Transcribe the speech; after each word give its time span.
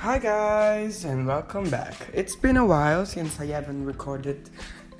Hi 0.00 0.18
guys 0.18 1.04
and 1.04 1.26
welcome 1.26 1.68
back. 1.68 1.94
It's 2.14 2.34
been 2.34 2.56
a 2.56 2.64
while 2.64 3.04
since 3.04 3.38
I 3.38 3.44
haven't 3.48 3.84
recorded 3.84 4.48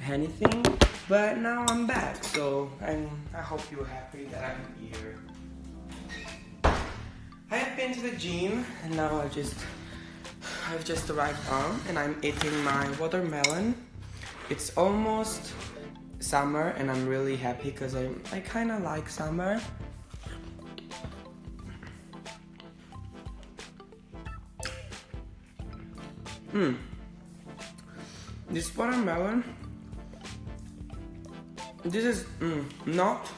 anything, 0.06 0.62
but 1.08 1.38
now 1.38 1.64
I'm 1.70 1.86
back. 1.86 2.22
So 2.22 2.70
I'm 2.82 3.08
I 3.32 3.40
hope 3.40 3.62
you're 3.70 3.86
happy 3.86 4.24
that 4.24 4.44
I'm 4.44 4.60
here. 4.76 5.16
I 7.50 7.56
have 7.56 7.78
been 7.78 7.94
to 7.94 8.02
the 8.02 8.14
gym 8.16 8.66
and 8.84 8.94
now 8.94 9.18
I 9.22 9.28
just 9.28 9.56
I've 10.68 10.84
just 10.84 11.08
arrived 11.08 11.42
home 11.44 11.80
and 11.88 11.98
I'm 11.98 12.18
eating 12.22 12.62
my 12.62 12.84
watermelon. 13.00 13.74
It's 14.50 14.76
almost 14.76 15.54
summer 16.18 16.74
and 16.76 16.90
I'm 16.90 17.06
really 17.06 17.36
happy 17.36 17.70
because 17.70 17.96
I 17.96 18.10
I 18.32 18.40
kind 18.40 18.70
of 18.70 18.82
like 18.82 19.08
summer. 19.08 19.62
Hmm. 26.52 26.74
This 28.50 28.76
watermelon. 28.76 29.44
This 31.84 32.04
is 32.04 32.24
mm, 32.40 32.64
not 32.86 33.28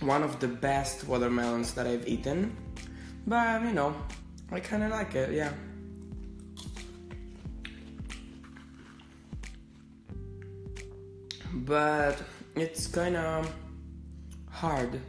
one 0.00 0.22
of 0.22 0.40
the 0.40 0.48
best 0.48 1.06
watermelons 1.06 1.72
that 1.74 1.86
I've 1.86 2.06
eaten, 2.08 2.56
but 3.26 3.62
you 3.62 3.72
know, 3.72 3.94
I 4.50 4.60
kind 4.60 4.82
of 4.82 4.90
like 4.90 5.14
it. 5.14 5.32
Yeah. 5.32 5.52
But 11.54 12.20
it's 12.56 12.88
kind 12.88 13.16
of 13.16 13.54
hard. 14.50 15.00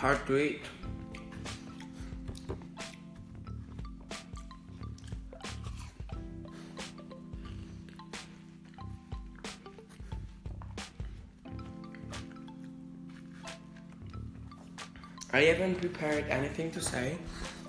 Hard 0.00 0.26
to 0.28 0.38
eat. 0.38 0.62
I 15.34 15.42
haven't 15.42 15.74
prepared 15.82 16.24
anything 16.30 16.70
to 16.70 16.80
say, 16.80 17.18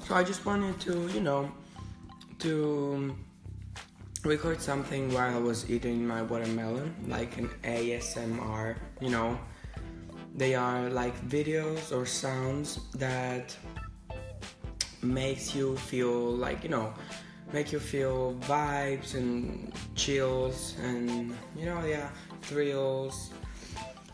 so 0.08 0.16
I 0.16 0.24
just 0.24 0.46
wanted 0.46 0.80
to, 0.80 1.10
you 1.10 1.20
know, 1.20 1.52
to 2.40 3.14
record 4.24 4.62
something 4.62 5.12
while 5.12 5.36
I 5.36 5.38
was 5.38 5.70
eating 5.70 6.08
my 6.08 6.22
watermelon, 6.22 6.96
like 7.10 7.38
an 7.38 7.50
ASMR, 7.64 8.78
you 9.02 9.10
know. 9.10 9.38
They 10.36 10.56
are 10.56 10.90
like 10.90 11.20
videos 11.28 11.92
or 11.96 12.06
sounds 12.06 12.80
that 12.96 13.56
makes 15.02 15.54
you 15.56 15.76
feel 15.78 16.32
like, 16.36 16.64
you 16.64 16.70
know, 16.70 16.94
make 17.52 17.72
you 17.72 17.80
feel 17.80 18.36
vibes 18.42 19.16
and 19.16 19.74
chills 19.96 20.76
and 20.82 21.36
you 21.56 21.66
know, 21.66 21.84
yeah, 21.86 22.10
thrills 22.44 23.32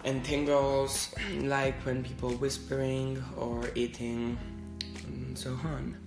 and 0.06 0.24
tingles 0.24 1.14
like 1.42 1.76
when 1.86 2.04
people 2.04 2.32
whispering 2.32 3.24
or 3.36 3.70
eating 3.76 4.38
and 5.06 5.38
so 5.38 5.52
on. 5.66 6.07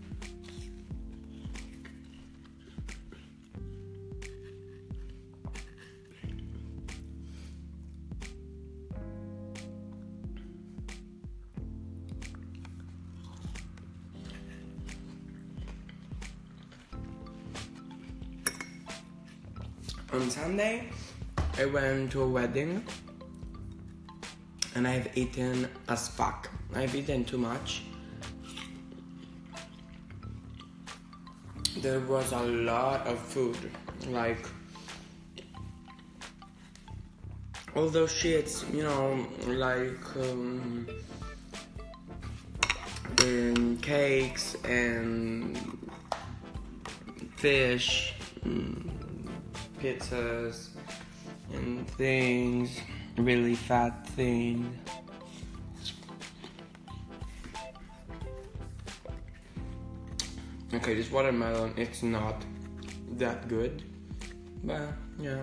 On 20.12 20.28
Sunday, 20.28 20.88
I 21.56 21.66
went 21.66 22.10
to 22.12 22.22
a 22.22 22.28
wedding 22.28 22.84
and 24.74 24.88
I've 24.88 25.16
eaten 25.16 25.68
as 25.88 26.08
fuck. 26.08 26.50
I've 26.74 26.92
eaten 26.96 27.24
too 27.24 27.38
much. 27.38 27.82
There 31.78 32.00
was 32.00 32.32
a 32.32 32.42
lot 32.42 33.06
of 33.06 33.20
food, 33.20 33.56
like 34.08 34.44
all 37.76 37.88
those 37.88 38.12
shits, 38.12 38.66
you 38.74 38.82
know, 38.82 39.24
like 39.46 40.16
um, 40.16 40.88
and 43.22 43.80
cakes 43.80 44.56
and 44.64 45.56
fish, 47.36 48.14
and 48.42 48.99
pizzas 49.80 50.68
and 51.52 51.88
things 51.92 52.78
really 53.16 53.54
fat 53.54 54.06
thing. 54.08 54.78
Okay, 60.72 60.94
this 60.94 61.10
watermelon, 61.10 61.74
it's 61.76 62.02
not 62.02 62.44
that 63.16 63.48
good, 63.48 63.82
but 64.62 64.92
yeah, 65.18 65.42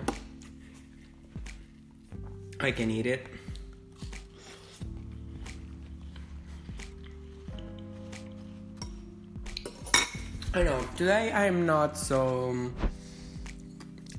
I 2.60 2.70
can 2.70 2.90
eat 2.90 3.06
it. 3.06 3.26
I 10.54 10.62
know, 10.62 10.80
today 10.96 11.30
I 11.30 11.44
am 11.44 11.66
not 11.66 11.96
so, 11.96 12.72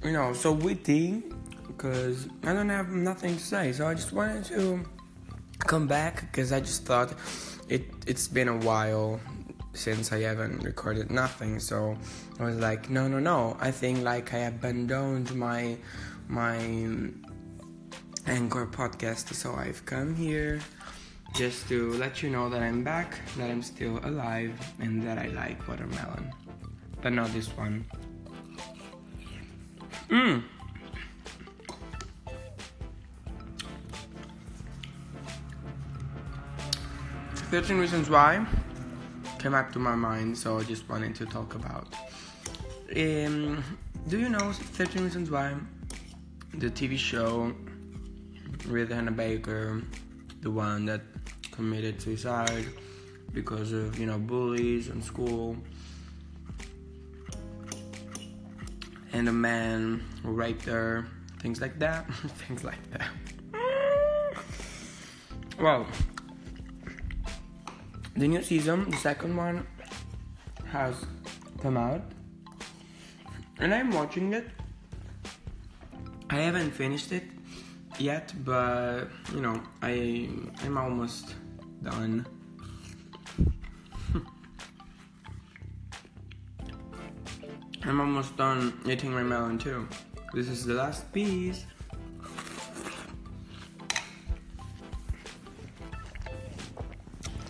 you 0.03 0.11
know, 0.11 0.33
so 0.33 0.51
witty 0.51 1.23
because 1.67 2.27
I 2.43 2.53
don't 2.53 2.69
have 2.69 2.89
nothing 2.89 3.35
to 3.35 3.43
say. 3.43 3.71
So 3.71 3.87
I 3.87 3.93
just 3.93 4.13
wanted 4.13 4.45
to 4.45 4.83
come 5.59 5.87
back 5.87 6.21
because 6.21 6.51
I 6.51 6.59
just 6.59 6.85
thought 6.85 7.13
it 7.67 7.85
it's 8.07 8.27
been 8.27 8.47
a 8.47 8.57
while 8.57 9.19
since 9.73 10.11
I 10.11 10.21
haven't 10.21 10.63
recorded 10.63 11.11
nothing. 11.11 11.59
So 11.59 11.97
I 12.39 12.43
was 12.45 12.57
like, 12.57 12.89
no, 12.89 13.07
no, 13.07 13.19
no. 13.19 13.57
I 13.59 13.71
think 13.71 14.03
like 14.03 14.33
I 14.33 14.39
abandoned 14.39 15.33
my 15.35 15.77
my 16.27 16.57
anchor 18.27 18.67
podcast. 18.67 19.33
So 19.33 19.55
I've 19.55 19.85
come 19.85 20.15
here 20.15 20.59
just 21.35 21.67
to 21.69 21.93
let 21.93 22.23
you 22.23 22.29
know 22.29 22.49
that 22.49 22.61
I'm 22.61 22.83
back, 22.83 23.19
that 23.37 23.49
I'm 23.49 23.61
still 23.61 23.99
alive, 24.03 24.53
and 24.79 25.03
that 25.03 25.17
I 25.17 25.27
like 25.27 25.67
watermelon, 25.67 26.33
but 27.01 27.13
not 27.13 27.31
this 27.33 27.49
one. 27.55 27.85
Mmm. 30.09 30.43
13 37.51 37.77
Reasons 37.77 38.09
Why 38.09 38.45
came 39.37 39.53
up 39.53 39.71
to 39.71 39.79
my 39.79 39.95
mind, 39.95 40.37
so 40.37 40.59
I 40.59 40.63
just 40.63 40.89
wanted 40.89 41.15
to 41.15 41.25
talk 41.25 41.55
about. 41.55 41.93
Um, 42.95 43.63
do 44.07 44.19
you 44.19 44.29
know 44.29 44.51
13 44.51 45.03
Reasons 45.03 45.29
Why? 45.29 45.55
The 46.55 46.69
TV 46.71 46.97
show 46.97 47.53
with 48.69 48.91
Hannah 48.91 49.11
Baker, 49.11 49.81
the 50.41 50.49
one 50.49 50.85
that 50.85 51.01
committed 51.51 52.01
suicide 52.01 52.65
because 53.31 53.73
of, 53.73 53.99
you 53.99 54.07
know, 54.07 54.17
bullies 54.17 54.89
in 54.89 55.01
school. 55.01 55.55
And 59.11 59.27
a 59.27 59.31
man 59.31 60.03
raped 60.23 60.65
her, 60.65 61.07
things 61.39 61.61
like 61.61 61.79
that. 61.79 62.11
things 62.47 62.63
like 62.63 62.83
that. 62.91 63.07
well, 65.59 65.87
the 68.15 68.27
new 68.27 68.43
season, 68.43 68.89
the 68.89 68.97
second 68.97 69.35
one, 69.35 69.65
has 70.71 70.95
come 71.61 71.77
out, 71.77 72.01
and 73.59 73.73
I'm 73.73 73.91
watching 73.91 74.33
it. 74.33 74.47
I 76.29 76.35
haven't 76.35 76.71
finished 76.71 77.11
it 77.11 77.23
yet, 77.97 78.33
but 78.45 79.05
you 79.33 79.41
know, 79.41 79.61
I 79.81 80.29
I'm 80.63 80.77
almost 80.77 81.35
done. 81.81 82.25
I'm 87.89 87.99
almost 87.99 88.37
done 88.37 88.79
eating 88.85 89.11
my 89.11 89.23
melon 89.23 89.57
too. 89.57 89.87
This 90.33 90.47
is 90.47 90.63
the 90.63 90.75
last 90.75 91.11
piece. 91.11 91.65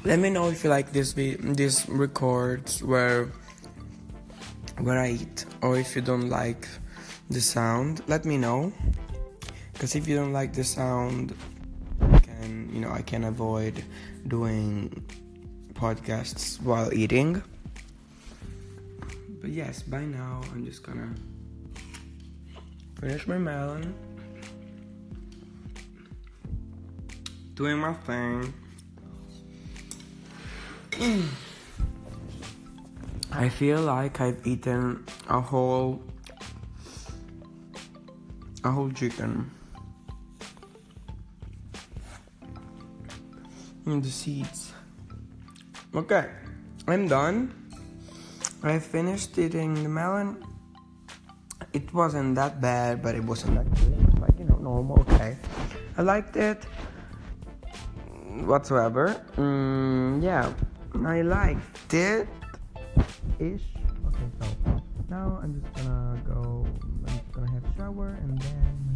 let 0.06 0.18
me 0.18 0.30
know 0.30 0.50
if 0.50 0.64
you 0.64 0.70
like 0.70 0.94
this 0.94 1.12
this 1.14 1.88
records 1.90 2.82
where 2.82 3.30
where 4.80 4.98
I 4.98 5.10
eat 5.12 5.46
or 5.62 5.78
if 5.78 5.94
you 5.96 6.02
don't 6.02 6.30
like 6.30 6.68
the 7.30 7.42
sound 7.42 8.02
let 8.08 8.24
me 8.24 8.38
know 8.38 8.72
because 9.74 9.96
if 9.96 10.08
you 10.08 10.16
don't 10.16 10.32
like 10.32 10.54
the 10.54 10.64
sound 10.64 11.36
you 12.02 12.20
can 12.22 12.70
you 12.74 12.80
know 12.80 12.92
I 12.92 13.02
can 13.02 13.26
avoid 13.26 13.84
doing 14.28 15.04
podcasts 15.74 16.62
while 16.62 16.94
eating. 16.94 17.42
But 19.42 19.52
yes, 19.52 19.82
by 19.82 20.04
now 20.04 20.42
I'm 20.52 20.66
just 20.66 20.84
gonna 20.84 21.16
finish 23.00 23.26
my 23.28 23.38
melon, 23.38 23.94
doing 27.56 27.78
my 27.78 27.94
thing. 27.94 28.54
I 33.32 33.48
feel 33.48 33.82
like 33.82 34.20
I've 34.20 34.46
eaten 34.46 35.06
a 35.30 35.40
whole 35.40 36.04
a 38.64 38.72
whole 38.72 38.92
chicken. 38.92 39.50
And 43.86 44.04
the 44.04 44.10
seeds. 44.10 44.74
Okay, 45.96 46.30
I'm 46.88 47.08
done. 47.08 47.59
I 48.62 48.80
finished 48.80 49.38
eating 49.38 49.74
the 49.84 49.90
melon. 49.90 50.44
It 51.72 51.94
wasn't 51.94 52.36
that 52.36 52.60
bad, 52.60 53.02
but 53.02 53.16
it 53.16 53.24
wasn't 53.24 53.56
that 53.56 53.70
good. 53.76 54.20
Like, 54.20 54.38
you 54.38 54.46
know, 54.46 54.58
normal, 54.58 55.00
okay. 55.02 55.38
I 55.98 56.02
liked 56.02 56.36
it 56.36 56.66
whatsoever. 58.46 59.16
Mm, 59.38 60.22
yeah, 60.24 60.52
I 61.06 61.22
liked 61.22 61.94
it 61.94 62.28
ish. 63.40 63.64
Okay, 64.08 64.30
so 64.40 64.82
now 65.10 65.40
I'm 65.42 65.62
just 65.62 65.74
gonna 65.76 66.22
go. 66.28 66.66
I'm 66.84 67.06
just 67.08 67.32
gonna 67.32 67.52
have 67.52 67.64
a 67.64 67.74
shower 67.78 68.18
and 68.22 68.42
then. 68.42 68.89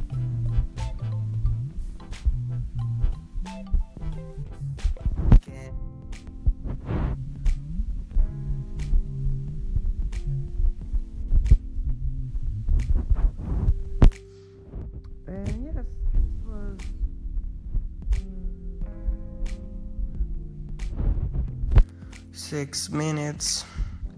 6 22.54 22.92
minutes 22.92 23.66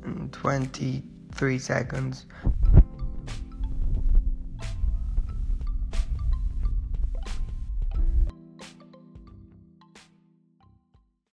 and 0.04 0.30
23 0.34 1.58
seconds. 1.58 2.26